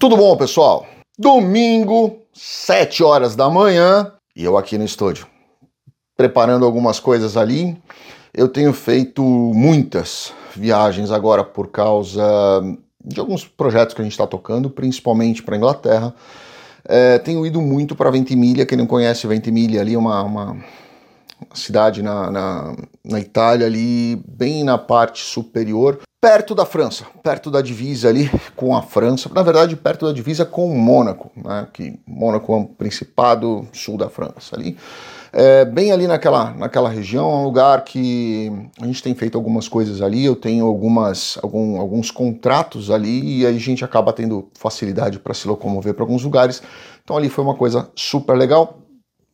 [0.00, 0.86] Tudo bom, pessoal?
[1.18, 5.26] Domingo, 7 horas da manhã, e eu aqui no estúdio,
[6.16, 7.76] preparando algumas coisas ali.
[8.32, 12.22] Eu tenho feito muitas viagens agora por causa
[13.04, 16.14] de alguns projetos que a gente está tocando, principalmente para Inglaterra.
[16.84, 20.64] É, tenho ido muito para Ventimiglia, quem não conhece Ventimiglia ali, é uma, uma
[21.54, 27.60] cidade na, na, na Itália ali, bem na parte superior, perto da França, perto da
[27.60, 32.52] divisa ali com a França, na verdade perto da divisa com Mônaco, né, que Mônaco
[32.52, 34.76] é um principado sul da França ali.
[35.32, 39.68] É, bem ali naquela, naquela região, é um lugar que a gente tem feito algumas
[39.68, 44.48] coisas ali, eu tenho algumas, algum, alguns contratos ali e aí a gente acaba tendo
[44.58, 46.62] facilidade para se locomover para alguns lugares.
[47.04, 48.78] Então ali foi uma coisa super legal.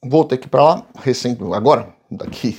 [0.05, 2.59] Voltei aqui para lá, recém, agora, daqui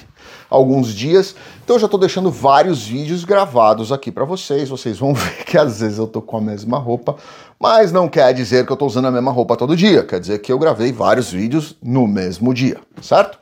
[0.49, 1.35] alguns dias.
[1.63, 4.69] Então eu já estou deixando vários vídeos gravados aqui para vocês.
[4.69, 7.15] Vocês vão ver que às vezes eu tô com a mesma roupa,
[7.59, 10.03] mas não quer dizer que eu estou usando a mesma roupa todo dia.
[10.03, 13.39] Quer dizer que eu gravei vários vídeos no mesmo dia, certo?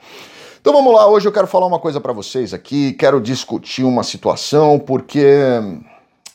[0.61, 4.01] Então vamos lá, hoje eu quero falar uma coisa para vocês aqui, quero discutir uma
[4.01, 5.25] situação, porque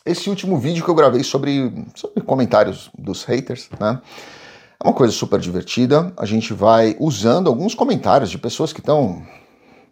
[0.05, 4.01] esse último vídeo que eu gravei sobre, sobre comentários dos haters, né?
[4.83, 6.13] É uma coisa super divertida.
[6.17, 9.23] A gente vai usando alguns comentários de pessoas que estão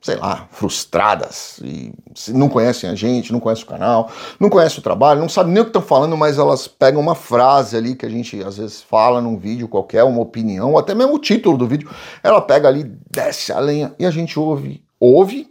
[0.01, 1.93] sei lá, frustradas e
[2.29, 5.63] não conhecem a gente, não conhecem o canal, não conhecem o trabalho, não sabem nem
[5.63, 8.83] o que estão falando, mas elas pegam uma frase ali que a gente às vezes
[8.83, 11.91] fala num vídeo qualquer, uma opinião, ou até mesmo o título do vídeo,
[12.23, 15.49] ela pega ali, desce a lenha e a gente ouve, ouve,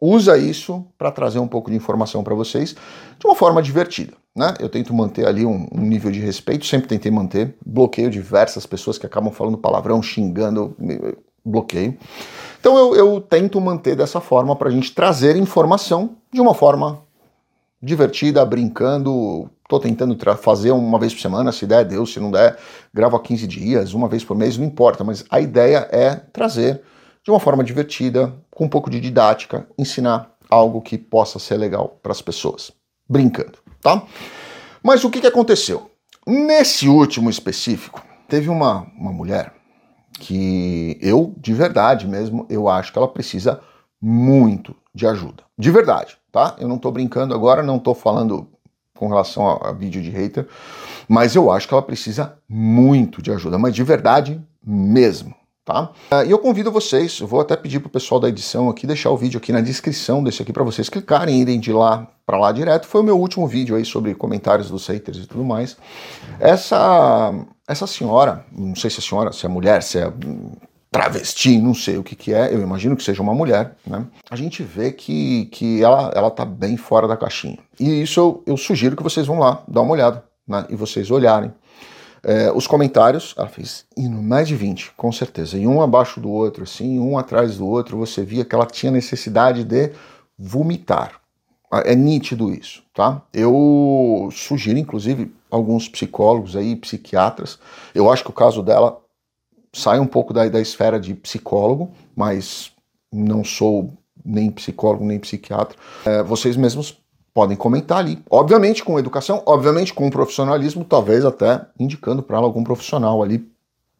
[0.00, 2.74] usa isso para trazer um pouco de informação para vocês
[3.18, 4.14] de uma forma divertida.
[4.34, 4.54] Né?
[4.60, 8.96] Eu tento manter ali um, um, nível de respeito, sempre tentei manter, bloqueio diversas pessoas
[8.96, 10.76] que acabam falando palavrão, xingando,
[11.44, 11.96] bloqueio.
[12.60, 17.02] Então eu, eu tento manter dessa forma para a gente trazer informação de uma forma
[17.82, 19.50] divertida, brincando.
[19.62, 22.58] Estou tentando fazer uma vez por semana, se der, Deus, se não der,
[22.92, 26.82] gravo a 15 dias, uma vez por mês, não importa, mas a ideia é trazer
[27.22, 32.00] de uma forma divertida, com um pouco de didática, ensinar algo que possa ser legal
[32.02, 32.72] para as pessoas,
[33.08, 34.02] brincando, tá?
[34.82, 35.88] Mas o que, que aconteceu?
[36.26, 39.52] Nesse último específico, teve uma, uma mulher
[40.20, 43.60] que eu, de verdade mesmo, eu acho que ela precisa
[44.00, 45.42] muito de ajuda.
[45.58, 46.54] De verdade, tá?
[46.58, 48.46] Eu não tô brincando agora, não tô falando
[48.94, 50.46] com relação a, a vídeo de hater,
[51.08, 55.34] mas eu acho que ela precisa muito de ajuda, mas de verdade mesmo.
[55.70, 55.90] Tá?
[56.10, 59.10] Ah, e eu convido vocês, eu vou até pedir pro pessoal da edição aqui deixar
[59.10, 62.50] o vídeo aqui na descrição desse aqui para vocês clicarem irem de lá para lá
[62.50, 62.86] direto.
[62.86, 65.76] Foi o meu último vídeo aí sobre comentários dos haters e tudo mais.
[66.40, 67.32] Essa
[67.68, 70.12] essa senhora, não sei se é senhora, se é mulher, se é
[70.90, 74.04] travesti, não sei o que que é, eu imagino que seja uma mulher, né?
[74.28, 77.58] A gente vê que, que ela, ela tá bem fora da caixinha.
[77.78, 80.66] E isso eu, eu sugiro que vocês vão lá dar uma olhada, né?
[80.68, 81.52] E vocês olharem.
[82.22, 86.64] É, os comentários, ela fez mais de 20, com certeza, e um abaixo do outro,
[86.64, 89.92] assim, um atrás do outro, você via que ela tinha necessidade de
[90.38, 91.20] vomitar.
[91.84, 93.22] É nítido isso, tá?
[93.32, 97.58] Eu sugiro, inclusive, alguns psicólogos aí, psiquiatras.
[97.94, 99.00] Eu acho que o caso dela
[99.72, 102.72] sai um pouco da, da esfera de psicólogo, mas
[103.12, 103.92] não sou
[104.24, 105.76] nem psicólogo nem psiquiatra.
[106.04, 106.99] É, vocês mesmos
[107.32, 108.22] podem comentar ali.
[108.28, 113.48] Obviamente com educação, obviamente com profissionalismo, talvez até indicando para ela algum profissional ali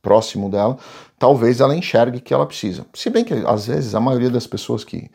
[0.02, 0.78] próximo dela,
[1.18, 2.86] talvez ela enxergue que ela precisa.
[2.94, 5.10] Se bem que às vezes a maioria das pessoas que,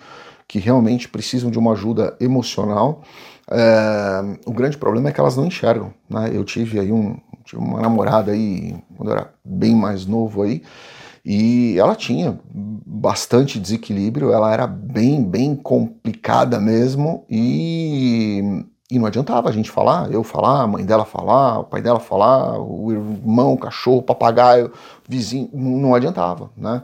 [0.47, 3.01] que realmente precisam de uma ajuda emocional,
[3.49, 5.93] é, o grande problema é que elas não enxergam.
[6.09, 6.31] Né?
[6.33, 10.61] Eu tive aí um, tive uma namorada aí quando eu era bem mais novo aí,
[11.25, 19.49] e ela tinha bastante desequilíbrio, ela era bem, bem complicada mesmo, e, e não adiantava
[19.49, 23.53] a gente falar, eu falar, a mãe dela falar, o pai dela falar, o irmão,
[23.53, 24.71] o cachorro, o papagaio, o
[25.09, 26.83] vizinho, não adiantava, né?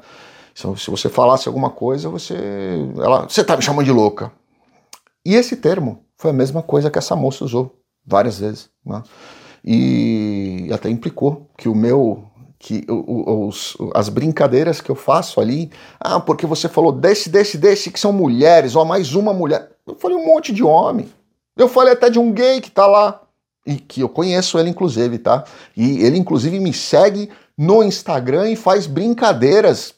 [0.57, 2.35] Então, se você falasse alguma coisa, você.
[2.97, 4.31] Ela, você tá me chamando de louca.
[5.25, 8.69] E esse termo foi a mesma coisa que essa moça usou várias vezes.
[8.85, 9.01] Né?
[9.63, 12.30] E até implicou que o meu
[12.61, 17.89] que os, as brincadeiras que eu faço ali, ah, porque você falou desse, desse, desse
[17.89, 19.71] que são mulheres, ó, mais uma mulher.
[19.85, 21.09] Eu falei um monte de homem.
[21.57, 23.19] Eu falei até de um gay que tá lá.
[23.65, 25.43] E que eu conheço ele, inclusive, tá?
[25.75, 29.95] E ele, inclusive, me segue no Instagram e faz brincadeiras.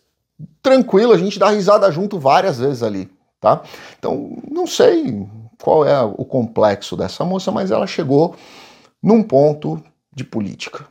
[0.62, 3.12] Tranquilo, a gente dá risada junto várias vezes ali,
[3.42, 3.62] tá?
[4.00, 5.27] Então, não sei
[5.62, 8.36] qual é o complexo dessa moça, mas ela chegou
[9.01, 9.83] num ponto
[10.15, 10.86] de política.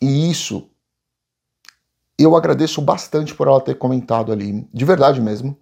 [0.00, 0.66] E isso
[2.18, 5.56] eu agradeço bastante por ela ter comentado ali, de verdade mesmo,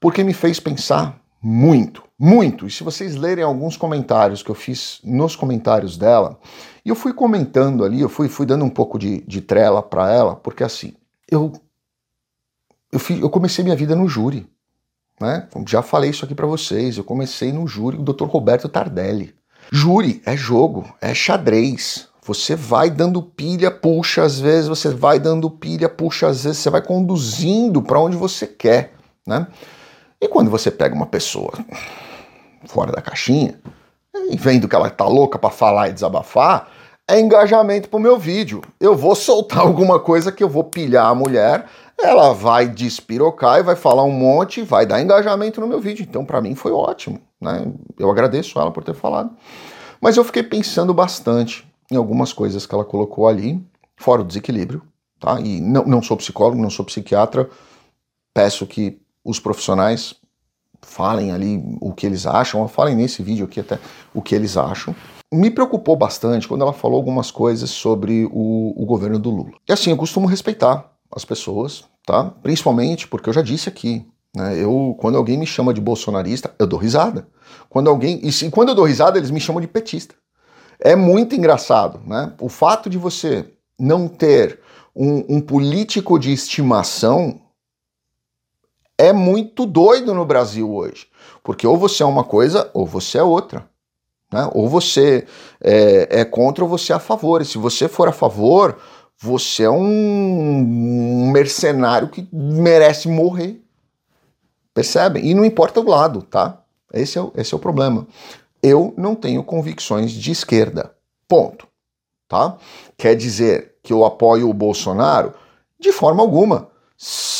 [0.00, 2.66] porque me fez pensar muito, muito.
[2.66, 6.38] E se vocês lerem alguns comentários que eu fiz nos comentários dela,
[6.84, 10.36] eu fui comentando ali, eu fui, fui dando um pouco de, de trela para ela,
[10.36, 10.94] porque assim,
[11.30, 11.52] eu,
[12.90, 14.48] eu, fiz, eu comecei minha vida no júri.
[15.20, 15.48] Né?
[15.68, 16.96] Já falei isso aqui para vocês.
[16.96, 18.24] Eu comecei no júri do Dr.
[18.24, 19.34] Roberto Tardelli.
[19.70, 22.08] Júri é jogo, é xadrez.
[22.26, 26.70] Você vai dando pilha, puxa, às vezes você vai dando pilha, puxa, às vezes você
[26.70, 28.94] vai conduzindo para onde você quer,
[29.26, 29.46] né?
[30.18, 31.52] E quando você pega uma pessoa
[32.64, 33.60] fora da caixinha,
[34.30, 36.70] e vendo que ela tá louca para falar e desabafar,
[37.06, 38.62] é engajamento pro meu vídeo.
[38.80, 41.66] Eu vou soltar alguma coisa que eu vou pilhar a mulher,
[42.02, 46.06] ela vai despirocar e vai falar um monte, vai dar engajamento no meu vídeo.
[46.08, 47.70] Então, para mim foi ótimo, né?
[47.98, 49.30] Eu agradeço ela por ter falado.
[50.00, 53.64] Mas eu fiquei pensando bastante em algumas coisas que ela colocou ali,
[53.96, 54.82] fora o desequilíbrio,
[55.20, 55.40] tá?
[55.40, 57.48] E não, não sou psicólogo, não sou psiquiatra,
[58.32, 60.14] peço que os profissionais
[60.82, 63.78] falem ali o que eles acham, falem nesse vídeo aqui até
[64.12, 64.94] o que eles acham.
[65.32, 69.52] Me preocupou bastante quando ela falou algumas coisas sobre o, o governo do Lula.
[69.68, 72.30] E assim, eu costumo respeitar as pessoas, tá?
[72.42, 74.58] Principalmente porque eu já disse aqui, né?
[74.58, 77.26] Eu, quando alguém me chama de bolsonarista, eu dou risada.
[77.68, 78.20] Quando alguém.
[78.22, 80.14] E se, quando eu dou risada, eles me chamam de petista.
[80.78, 82.32] É muito engraçado, né?
[82.40, 83.46] O fato de você
[83.78, 84.60] não ter
[84.94, 87.40] um, um político de estimação
[88.96, 91.06] é muito doido no Brasil hoje.
[91.42, 93.68] Porque ou você é uma coisa ou você é outra.
[94.32, 94.48] Né?
[94.52, 95.26] Ou você
[95.60, 97.42] é, é contra ou você é a favor.
[97.42, 98.78] E se você for a favor,
[99.18, 103.60] você é um mercenário que merece morrer.
[104.72, 105.26] Percebem?
[105.26, 106.60] E não importa o lado, tá?
[106.92, 108.06] Esse é o, esse é o problema.
[108.66, 110.94] Eu não tenho convicções de esquerda.
[111.28, 111.68] Ponto.
[112.26, 112.56] Tá?
[112.96, 115.34] Quer dizer que eu apoio o Bolsonaro?
[115.78, 116.68] De forma alguma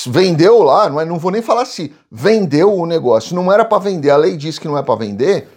[0.07, 3.79] vendeu lá, não, é, não vou nem falar se vendeu o negócio, não era para
[3.79, 5.49] vender, a lei diz que não é para vender,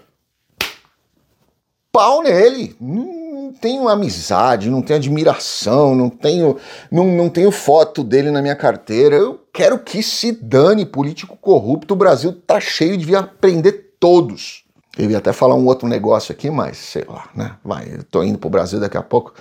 [1.91, 2.75] pau nele.
[2.79, 6.57] Não tenho amizade, não tenho admiração, não tenho,
[6.91, 9.15] não, não tenho foto dele na minha carteira.
[9.15, 11.95] Eu quero que se dane político corrupto.
[11.95, 14.66] O Brasil tá cheio, devia prender todos.
[14.97, 17.55] Eu ia até falar um outro negócio aqui, mas sei lá, né?
[17.63, 19.33] Vai, eu tô indo pro Brasil daqui a pouco.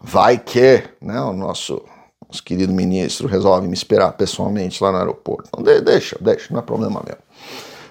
[0.00, 1.20] Vai que, né?
[1.20, 1.82] O nosso
[2.28, 5.48] os querido ministro resolve me esperar pessoalmente lá no aeroporto.
[5.48, 7.16] Então deixa, deixa, não é problema meu.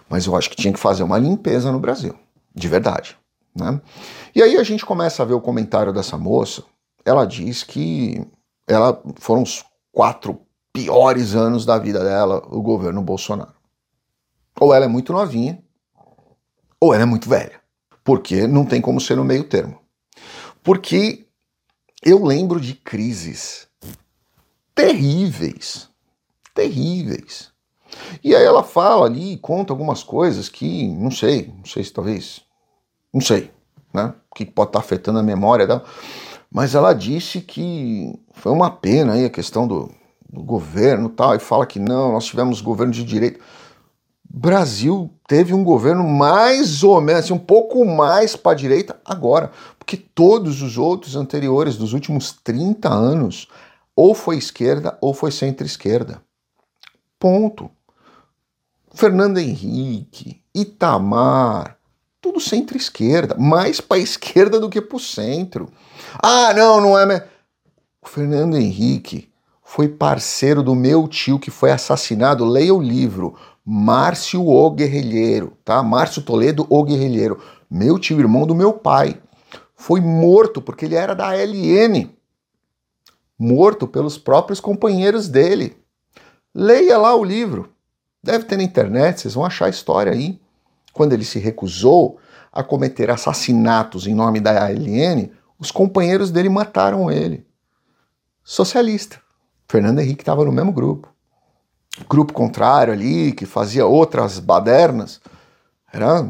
[0.09, 2.13] Mas eu acho que tinha que fazer uma limpeza no Brasil,
[2.53, 3.17] de verdade.
[3.55, 3.79] Né?
[4.35, 6.63] E aí a gente começa a ver o comentário dessa moça.
[7.05, 8.25] Ela diz que
[8.67, 10.39] ela foram os quatro
[10.73, 13.53] piores anos da vida dela, o governo Bolsonaro.
[14.59, 15.63] Ou ela é muito novinha,
[16.85, 17.59] ou ela é muito velha.
[18.03, 19.79] Porque não tem como ser no meio termo.
[20.63, 21.25] Porque
[22.03, 23.67] eu lembro de crises
[24.73, 25.89] terríveis.
[26.53, 27.51] Terríveis.
[28.23, 32.41] E aí ela fala ali, conta algumas coisas que, não sei, não sei se talvez,
[33.13, 33.51] não sei,
[33.93, 34.13] né?
[34.35, 35.83] Que pode estar afetando a memória dela.
[36.51, 39.89] Mas ela disse que foi uma pena aí a questão do,
[40.29, 43.39] do governo tal, e fala que não, nós tivemos governo de direito.
[44.37, 49.49] Brasil teve um governo mais ou menos, assim, um pouco mais para a direita agora,
[49.79, 53.47] porque todos os outros anteriores, dos últimos 30 anos,
[53.95, 56.21] ou foi esquerda ou foi centro-esquerda.
[57.17, 57.71] Ponto.
[58.93, 61.77] Fernando Henrique, Itamar,
[62.19, 65.71] tudo centro-esquerda, mais para a esquerda do que para o centro.
[66.21, 67.25] Ah, não, não é.
[68.01, 69.29] O Fernando Henrique
[69.63, 72.43] foi parceiro do meu tio que foi assassinado.
[72.43, 73.33] Leia o livro
[73.65, 75.81] Márcio o Guerrilheiro, tá?
[75.81, 77.41] Márcio Toledo o Guerrilheiro.
[77.69, 79.19] Meu tio, irmão do meu pai,
[79.75, 82.15] foi morto porque ele era da LN
[83.37, 85.77] morto pelos próprios companheiros dele.
[86.53, 87.69] Leia lá o livro.
[88.23, 90.39] Deve ter na internet, vocês vão achar a história aí.
[90.93, 92.17] Quando ele se recusou
[92.51, 95.29] a cometer assassinatos em nome da ALN,
[95.59, 97.45] os companheiros dele mataram ele.
[98.43, 99.21] Socialista.
[99.67, 101.13] Fernando Henrique estava no mesmo grupo.
[102.09, 105.21] Grupo contrário ali, que fazia outras badernas,
[105.91, 106.29] era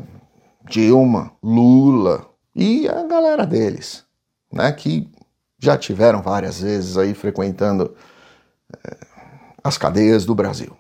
[0.70, 4.06] Dilma, Lula e a galera deles,
[4.52, 5.10] né, que
[5.58, 7.96] já tiveram várias vezes aí frequentando
[8.86, 8.98] é,
[9.64, 10.78] as cadeias do Brasil.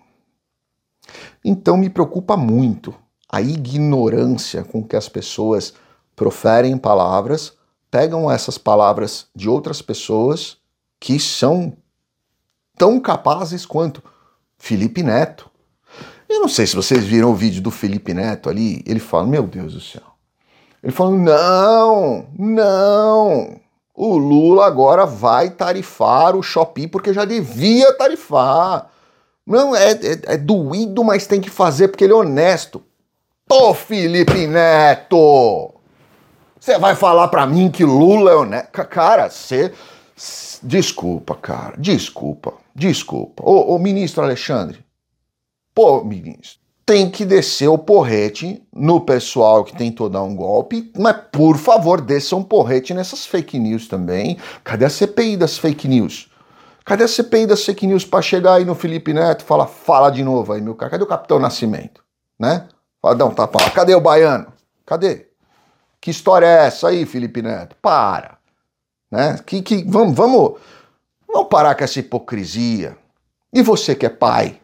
[1.43, 2.93] Então me preocupa muito
[3.27, 5.73] a ignorância com que as pessoas
[6.15, 7.53] proferem palavras,
[7.89, 10.57] pegam essas palavras de outras pessoas
[10.99, 11.73] que são
[12.77, 14.01] tão capazes quanto
[14.57, 15.49] Felipe Neto.
[16.27, 19.43] Eu não sei se vocês viram o vídeo do Felipe Neto ali, ele fala, meu
[19.43, 20.01] Deus do céu.
[20.83, 23.59] Ele fala, não, não,
[23.95, 28.89] o Lula agora vai tarifar o Shopee porque já devia tarifar.
[29.47, 32.83] Não, é, é, é doído, mas tem que fazer porque ele é honesto.
[33.49, 35.73] Ô Felipe Neto!
[36.59, 38.71] Você vai falar pra mim que Lula é o Neto?
[38.87, 39.71] Cara, você.
[40.63, 41.75] Desculpa, cara.
[41.77, 42.53] Desculpa.
[42.73, 43.43] Desculpa.
[43.45, 44.83] Ô, ô ministro Alexandre.
[45.73, 46.59] Pô, ministro.
[46.85, 51.99] Tem que descer o porrete no pessoal que tentou dar um golpe, mas por favor,
[51.99, 54.37] desça um porrete nessas fake news também.
[54.63, 56.29] Cadê a CPI das fake news?
[56.85, 60.11] Cadê a CPI das fake news para chegar aí no Felipe Neto e falar, fala
[60.11, 60.91] de novo aí, meu cara?
[60.91, 62.03] Cadê o Capitão Nascimento?
[62.39, 62.67] Né?
[63.01, 63.71] Fala, dá um tapa.
[63.71, 64.53] Cadê o baiano?
[64.85, 65.27] Cadê?
[65.99, 67.75] Que história é essa aí, Felipe Neto?
[67.81, 68.37] Para.
[69.15, 69.39] Né?
[69.45, 70.59] Que, que, vamos, vamos,
[71.25, 72.97] vamos parar com essa hipocrisia.
[73.53, 74.59] E você que é pai,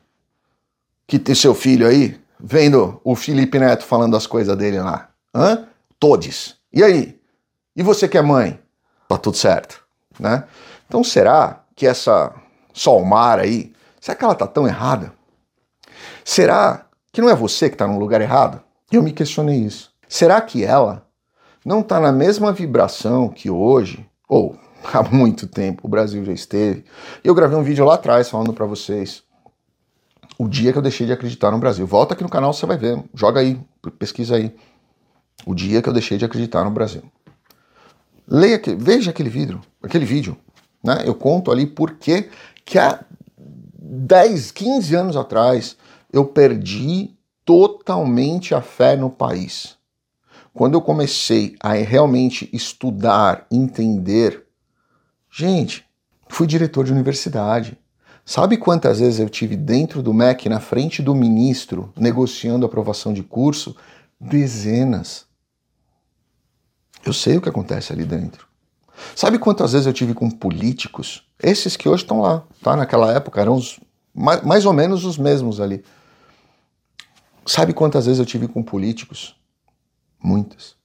[1.08, 5.10] que tem seu filho aí, vendo o Felipe Neto falando as coisas dele lá.
[5.34, 5.70] Hã?
[5.98, 6.58] Todes.
[6.74, 7.18] E aí?
[7.74, 8.60] E você que é mãe?
[9.08, 9.82] Tá tudo certo,
[10.20, 10.44] né?
[10.86, 12.34] Então será que essa
[12.74, 15.14] Solmar aí, será que ela tá tão errada?
[16.26, 18.62] Será que não é você que está no lugar errado?
[18.92, 19.94] Eu me questionei isso.
[20.10, 21.06] Será que ela
[21.66, 24.56] não está na mesma vibração que hoje, ou
[24.94, 26.86] há muito tempo, o Brasil já esteve?
[27.22, 29.24] Eu gravei um vídeo lá atrás falando para vocês
[30.40, 31.86] o dia que eu deixei de acreditar no Brasil.
[31.86, 33.04] Volta aqui no canal, você vai ver.
[33.14, 33.60] Joga aí,
[34.00, 34.56] pesquisa aí.
[35.46, 37.04] O dia que eu deixei de acreditar no Brasil.
[38.26, 40.38] Leia, veja aquele vídeo, aquele vídeo.
[40.84, 41.04] Né?
[41.06, 42.30] Eu conto ali porque
[42.64, 43.04] que há
[43.78, 45.76] 10, 15 anos atrás
[46.12, 47.12] eu perdi
[47.46, 49.78] totalmente a fé no país.
[50.54, 54.46] Quando eu comecei a realmente estudar, entender,
[55.30, 55.86] gente,
[56.28, 57.78] fui diretor de universidade.
[58.26, 63.24] Sabe quantas vezes eu tive dentro do MEC, na frente do ministro, negociando aprovação de
[63.24, 63.76] curso?
[64.20, 65.26] Dezenas.
[67.04, 68.48] Eu sei o que acontece ali dentro.
[69.16, 71.26] Sabe quantas vezes eu tive com políticos?
[71.42, 72.76] Esses que hoje estão lá, tá?
[72.76, 73.80] Naquela época eram os,
[74.14, 75.84] mais, mais ou menos os mesmos ali.
[77.46, 79.36] Sabe quantas vezes eu tive com políticos?
[80.24, 80.76] Muitas.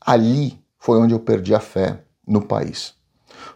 [0.00, 2.94] Ali foi onde eu perdi a fé no país.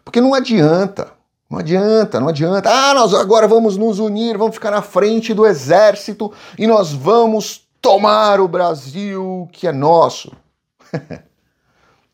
[0.05, 1.13] Porque não adianta,
[1.49, 2.71] não adianta, não adianta.
[2.71, 7.69] Ah, nós agora vamos nos unir, vamos ficar na frente do exército e nós vamos
[7.81, 10.33] tomar o Brasil que é nosso.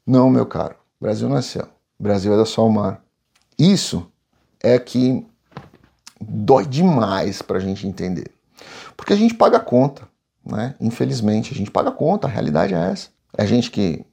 [0.07, 1.69] não, meu caro, o Brasil não é seu.
[1.99, 3.03] Brasil é da só o mar.
[3.59, 4.07] Isso
[4.63, 5.27] é que
[6.21, 8.31] dói demais para a gente entender.
[8.97, 10.09] Porque a gente paga a conta,
[10.45, 10.75] né?
[10.81, 13.09] Infelizmente, a gente paga a conta, a realidade é essa.
[13.37, 14.05] É gente que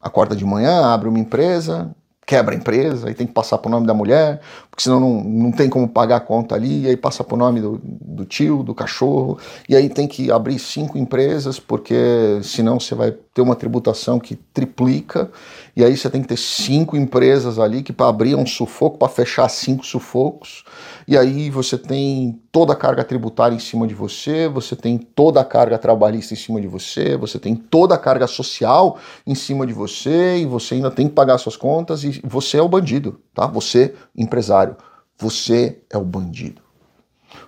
[0.00, 1.94] acorda de manhã, abre uma empresa,
[2.26, 4.40] quebra a empresa, aí tem que passar para o nome da mulher,
[4.70, 7.38] porque senão não, não tem como pagar a conta ali, e aí passa para o
[7.38, 9.38] nome do, do tio, do cachorro,
[9.68, 14.36] e aí tem que abrir cinco empresas, porque senão você vai ter uma tributação que
[14.36, 15.30] triplica,
[15.74, 19.08] e aí você tem que ter cinco empresas ali que para abrir um sufoco, para
[19.08, 20.64] fechar cinco sufocos,
[21.08, 25.40] e aí você tem toda a carga tributária em cima de você, você tem toda
[25.40, 29.66] a carga trabalhista em cima de você, você tem toda a carga social em cima
[29.66, 33.18] de você, e você ainda tem que pagar suas contas, e você é o bandido,
[33.32, 33.46] tá?
[33.46, 34.76] Você, empresário,
[35.16, 36.60] você é o bandido.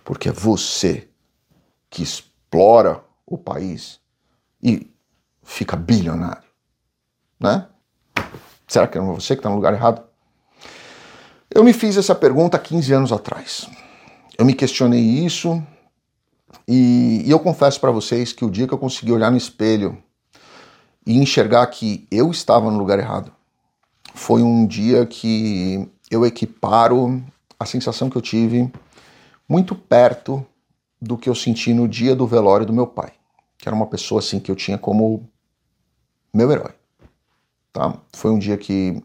[0.03, 1.09] Porque é você
[1.91, 4.01] que explora o país
[4.63, 4.94] e
[5.45, 6.49] fica bilionário,
[7.39, 7.67] né?
[8.67, 10.03] Será que é você que está no lugar errado?
[11.55, 13.69] Eu me fiz essa pergunta há 15 anos atrás.
[14.37, 15.63] Eu me questionei isso
[16.67, 20.03] e, e eu confesso para vocês que o dia que eu consegui olhar no espelho
[21.07, 23.31] e enxergar que eu estava no lugar errado
[24.15, 27.23] foi um dia que eu equiparo
[27.59, 28.73] a sensação que eu tive
[29.49, 30.45] muito perto
[31.01, 33.13] do que eu senti no dia do velório do meu pai,
[33.59, 35.29] que era uma pessoa assim que eu tinha como
[36.35, 36.73] meu herói.
[37.73, 37.97] Tá?
[38.13, 39.03] Foi um dia que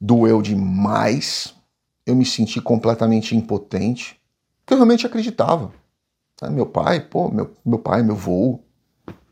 [0.00, 1.54] doeu demais,
[2.06, 4.18] eu me senti completamente impotente,
[4.60, 5.72] porque eu realmente acreditava.
[6.40, 6.48] Né?
[6.50, 8.58] Meu pai, pô, meu, meu pai, meu avô,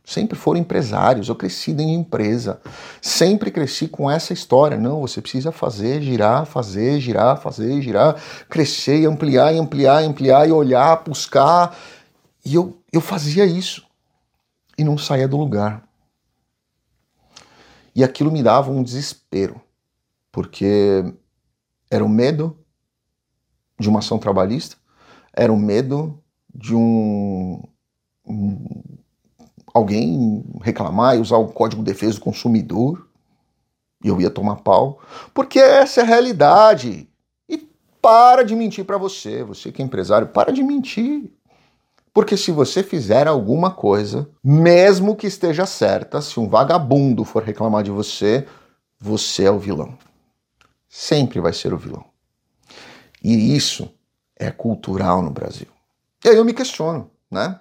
[0.05, 1.29] sempre foram empresários.
[1.29, 2.61] Eu cresci em empresa,
[3.01, 4.79] sempre cresci com essa história.
[4.79, 8.17] Não, você precisa fazer, girar, fazer, girar, fazer, girar,
[8.49, 11.77] crescer, ampliar, ampliar, ampliar e olhar, buscar.
[12.45, 13.87] E eu, eu fazia isso
[14.77, 15.88] e não saía do lugar.
[17.99, 19.61] E aquilo me dava um desespero,
[20.31, 21.03] porque
[21.91, 22.57] era o medo
[23.77, 24.77] de uma ação trabalhista,
[25.35, 26.23] era o medo
[26.55, 27.61] de um,
[28.25, 28.85] um
[29.75, 33.05] alguém reclamar e usar o Código de Defesa do Consumidor
[34.05, 35.01] e eu ia tomar pau,
[35.35, 37.11] porque essa é a realidade.
[37.49, 37.69] E
[38.01, 41.33] para de mentir para você, você que é empresário, para de mentir.
[42.13, 47.83] Porque se você fizer alguma coisa, mesmo que esteja certa, se um vagabundo for reclamar
[47.83, 48.47] de você,
[48.99, 49.97] você é o vilão.
[50.89, 52.05] Sempre vai ser o vilão.
[53.23, 53.91] E isso
[54.37, 55.69] é cultural no Brasil.
[56.25, 57.59] E aí eu me questiono, né?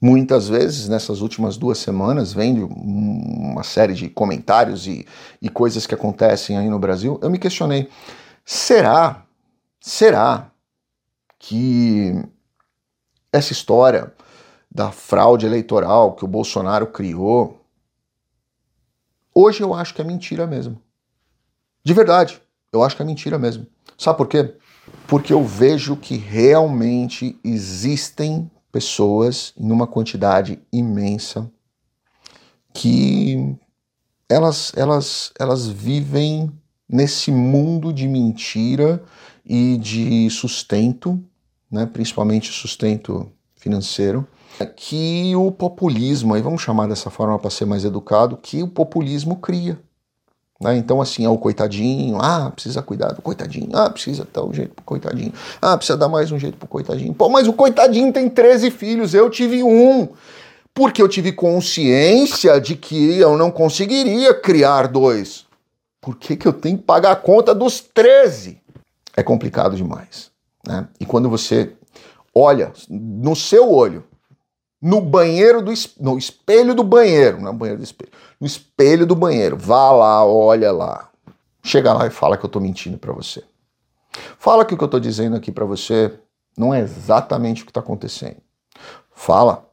[0.00, 5.06] muitas vezes nessas últimas duas semanas, vendo uma série de comentários e,
[5.40, 7.88] e coisas que acontecem aí no Brasil, eu me questionei:
[8.44, 9.24] será,
[9.80, 10.50] será
[11.38, 12.14] que
[13.36, 14.12] essa história
[14.70, 17.64] da fraude eleitoral que o Bolsonaro criou,
[19.34, 20.80] hoje eu acho que é mentira mesmo.
[21.84, 22.40] De verdade,
[22.72, 23.66] eu acho que é mentira mesmo.
[23.96, 24.54] Sabe por quê?
[25.06, 31.50] Porque eu vejo que realmente existem pessoas em uma quantidade imensa
[32.74, 33.56] que
[34.28, 36.52] elas, elas, elas vivem
[36.88, 39.02] nesse mundo de mentira
[39.44, 41.22] e de sustento,
[41.76, 44.26] né, principalmente sustento financeiro,
[44.74, 49.36] que o populismo, aí vamos chamar dessa forma para ser mais educado, que o populismo
[49.36, 49.78] cria.
[50.58, 50.78] Né?
[50.78, 54.74] Então, assim, é o coitadinho, ah, precisa cuidar do coitadinho, ah, precisa dar um jeito
[54.74, 57.12] pro coitadinho, ah, precisa dar mais um jeito pro coitadinho.
[57.12, 60.08] Pô, mas o coitadinho tem 13 filhos, eu tive um.
[60.72, 65.44] Porque eu tive consciência de que eu não conseguiria criar dois.
[66.00, 68.60] Por que, que eu tenho que pagar a conta dos 13?
[69.16, 70.30] É complicado demais.
[70.66, 70.88] Né?
[71.00, 71.72] E quando você
[72.34, 74.04] olha no seu olho
[74.80, 79.16] no banheiro do no espelho do banheiro, não é banheiro do espelho, no espelho do
[79.16, 79.56] banheiro.
[79.56, 81.08] Vá lá, olha lá.
[81.62, 83.42] Chega lá e fala que eu tô mentindo para você.
[84.38, 86.12] Fala que o que eu tô dizendo aqui para você
[86.56, 88.36] não é exatamente o que está acontecendo.
[89.10, 89.68] Fala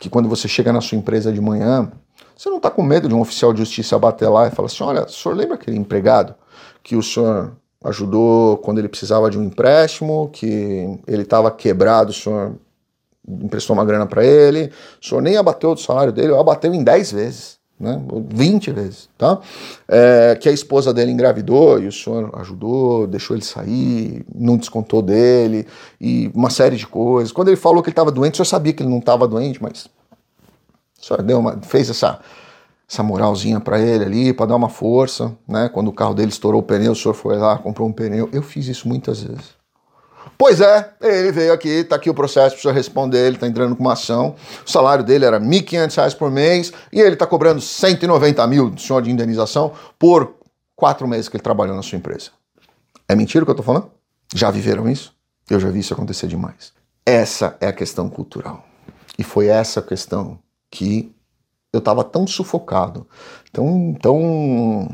[0.00, 1.90] que quando você chega na sua empresa de manhã,
[2.36, 4.84] você não está com medo de um oficial de justiça bater lá e falar assim:
[4.84, 6.34] olha, o senhor lembra aquele empregado
[6.82, 12.14] que o senhor ajudou quando ele precisava de um empréstimo, que ele estava quebrado, o
[12.14, 12.56] senhor
[13.26, 14.70] emprestou uma grana para ele,
[15.00, 18.02] o senhor nem abateu do salário dele, abateu em 10 vezes, né?
[18.30, 19.38] 20 vezes, tá?
[19.86, 25.00] É, que a esposa dele engravidou e o senhor ajudou, deixou ele sair, não descontou
[25.00, 25.66] dele
[26.00, 27.30] e uma série de coisas.
[27.30, 29.62] Quando ele falou que ele estava doente, o senhor sabia que ele não estava doente,
[29.62, 29.86] mas
[31.00, 32.18] o senhor deu uma, fez essa
[32.90, 35.68] essa moralzinha para ele ali, para dar uma força, né?
[35.68, 38.30] Quando o carro dele estourou o pneu, o senhor foi lá, comprou um pneu.
[38.32, 39.58] Eu fiz isso muitas vezes.
[40.38, 43.82] Pois é, ele veio aqui, tá aqui o processo senhor responder, ele tá entrando com
[43.82, 44.36] uma ação.
[44.66, 48.80] O salário dele era R$ 1.500 por mês e ele tá cobrando 190 mil do
[48.80, 50.36] senhor de indenização por
[50.74, 52.30] quatro meses que ele trabalhou na sua empresa.
[53.08, 53.90] É mentira o que eu tô falando?
[54.34, 55.12] Já viveram isso?
[55.50, 56.72] Eu já vi isso acontecer demais.
[57.04, 58.64] Essa é a questão cultural.
[59.18, 60.38] E foi essa questão
[60.70, 61.12] que
[61.72, 63.06] eu estava tão sufocado,
[63.52, 64.88] tão, tão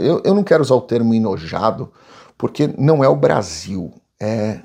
[0.00, 1.92] eu, eu não quero usar o termo enojado,
[2.38, 4.60] porque não é o Brasil, é,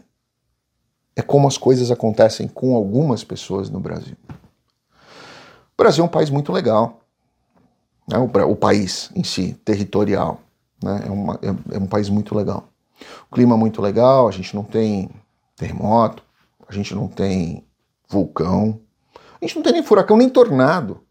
[1.16, 4.16] é como as coisas acontecem com algumas pessoas no Brasil.
[4.30, 7.02] O Brasil é um país muito legal,
[8.08, 8.18] né?
[8.18, 10.40] o, o país em si, territorial,
[10.84, 11.04] né?
[11.06, 12.68] é, uma, é, é um país muito legal.
[13.30, 15.10] O clima é muito legal, a gente não tem
[15.56, 16.24] terremoto,
[16.68, 17.66] a gente não tem
[18.08, 18.80] vulcão,
[19.42, 21.02] a gente não tem nem furacão, nem tornado.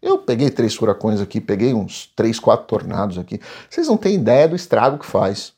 [0.00, 3.40] Eu peguei três furacões aqui, peguei uns três, quatro tornados aqui.
[3.68, 5.52] Vocês não têm ideia do estrago que faz.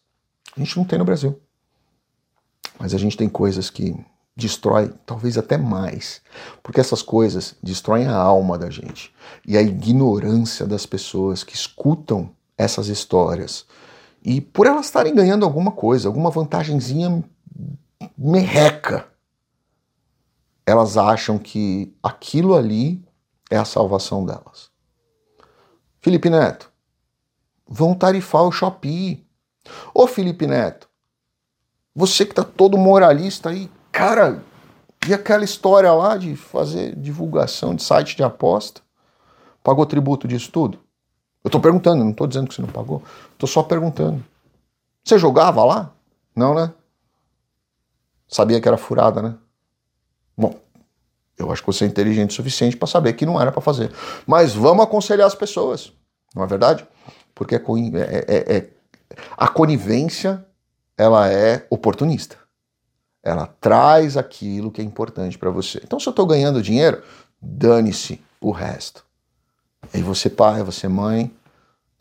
[0.57, 1.39] A gente não tem no Brasil.
[2.79, 3.95] Mas a gente tem coisas que
[4.35, 6.23] destrói talvez até mais,
[6.63, 9.13] porque essas coisas destroem a alma da gente
[9.47, 13.67] e a ignorância das pessoas que escutam essas histórias
[14.25, 17.23] e por elas estarem ganhando alguma coisa, alguma vantagenzinha
[18.17, 19.10] merreca,
[20.71, 23.03] elas acham que aquilo ali
[23.51, 24.71] é a salvação delas.
[26.01, 26.71] Felipe Neto,
[27.69, 29.27] vão tarifar o Shopee.
[29.93, 30.89] Ô Felipe Neto,
[31.95, 34.43] você que tá todo moralista aí, cara,
[35.07, 38.81] e aquela história lá de fazer divulgação de site de aposta?
[39.63, 40.79] Pagou tributo disso tudo?
[41.43, 43.03] Eu tô perguntando, não tô dizendo que você não pagou.
[43.37, 44.25] Tô só perguntando.
[45.03, 45.93] Você jogava lá?
[46.37, 46.73] Não, né?
[48.29, 49.37] Sabia que era furada, né?
[50.41, 50.59] Bom,
[51.37, 53.93] eu acho que você é inteligente o suficiente para saber que não era para fazer.
[54.27, 55.93] Mas vamos aconselhar as pessoas,
[56.35, 56.87] não é verdade?
[57.35, 58.71] Porque é, é, é,
[59.37, 60.43] a conivência,
[60.97, 62.37] ela é oportunista.
[63.23, 65.79] Ela traz aquilo que é importante para você.
[65.85, 67.03] Então, se eu estou ganhando dinheiro,
[67.41, 69.05] dane-se o resto.
[69.93, 71.31] Aí você pai, você mãe,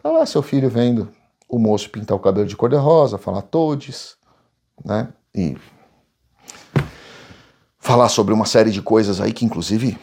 [0.02, 1.10] tá lá seu filho vendo
[1.47, 4.15] o moço pintar o cabelo de cor de rosa, falar todes,
[4.86, 5.10] né?
[5.36, 5.58] E
[7.89, 9.97] falar sobre uma série de coisas aí que inclusive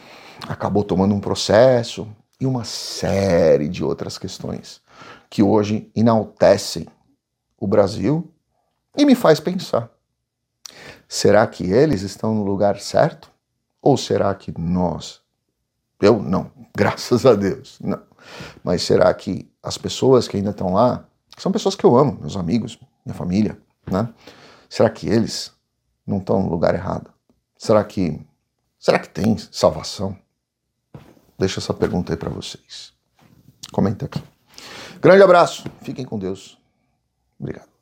[0.45, 2.05] acabou tomando um processo
[2.37, 4.81] e uma série de outras questões
[5.29, 6.85] que hoje enaltecem
[7.57, 8.29] o Brasil
[8.97, 9.89] e me faz pensar:
[11.07, 13.31] será que eles estão no lugar certo?
[13.81, 15.21] Ou será que nós?
[16.01, 18.01] Eu não, graças a Deus, não.
[18.61, 21.05] Mas será que as pessoas que ainda estão lá
[21.37, 23.57] são pessoas que eu amo, meus amigos, minha família,
[23.89, 24.09] né?
[24.69, 25.53] Será que eles
[26.05, 27.15] não estão no lugar errado?
[27.57, 28.19] Será que
[28.79, 30.17] será que tem salvação?
[31.37, 32.93] Deixa essa pergunta aí para vocês.
[33.71, 34.21] Comenta aqui.
[34.99, 35.63] Grande abraço.
[35.81, 36.57] Fiquem com Deus.
[37.39, 37.76] Obrigado.